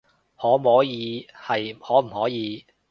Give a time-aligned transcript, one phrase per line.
[0.35, 2.65] 可摸耳係可唔可以